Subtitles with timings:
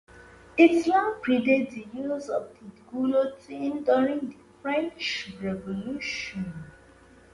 [0.57, 6.63] It long predates the use of the guillotine during the French Revolution.